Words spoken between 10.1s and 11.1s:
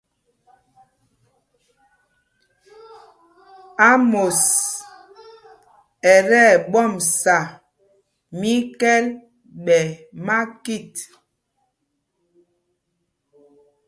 makit.